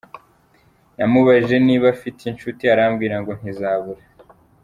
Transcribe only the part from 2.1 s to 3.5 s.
inshuti arambwira ngo